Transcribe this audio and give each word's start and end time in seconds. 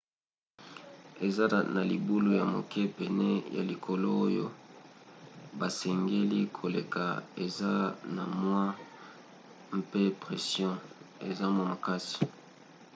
eza 1.27 1.45
na 1.75 1.81
libulu 1.91 2.29
ya 2.39 2.45
moke 2.53 2.81
pene 2.97 3.29
ya 3.55 3.61
likolo 3.69 4.07
oyo 4.25 4.45
basengeli 5.59 6.39
koleka 6.57 7.05
eza 7.45 7.71
na 8.15 8.23
mwa 8.39 8.63
se 8.77 8.77
mpe 9.79 10.01
pression 10.21 10.75
eza 11.29 11.45
mwa 11.53 11.63
makasi 11.71 12.19